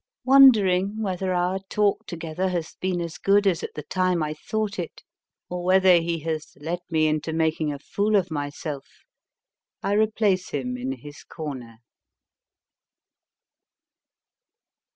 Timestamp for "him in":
10.49-10.91